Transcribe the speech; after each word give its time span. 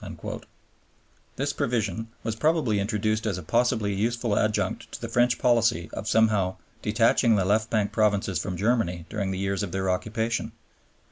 "This 1.35 1.53
provision 1.53 2.07
was 2.23 2.35
probably 2.35 2.79
introduced 2.79 3.27
as 3.27 3.37
a 3.37 3.43
possibly 3.43 3.93
useful 3.93 4.35
adjunct 4.35 4.91
to 4.93 4.99
the 4.99 5.07
French 5.07 5.37
policy 5.37 5.91
of 5.93 6.07
somehow 6.07 6.55
detaching 6.81 7.35
the 7.35 7.45
left 7.45 7.69
bank 7.69 7.91
provinces 7.91 8.39
from 8.39 8.57
Germany 8.57 9.05
during 9.09 9.29
the 9.29 9.37
years 9.37 9.61
of 9.61 9.71
their 9.71 9.91
occupation. 9.91 10.53